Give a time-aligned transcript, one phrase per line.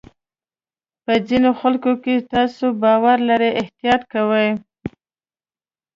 [1.03, 4.49] په ځینو خلکو چې تاسو باور لرئ احتیاط کوئ.